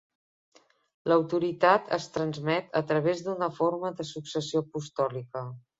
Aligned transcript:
L'autoritat 1.11 1.93
es 1.99 2.09
transmet 2.17 2.75
a 2.83 2.83
través 2.93 3.25
d'una 3.29 3.53
forma 3.61 3.97
de 4.01 4.11
successió 4.15 4.69
apostòlica. 4.69 5.51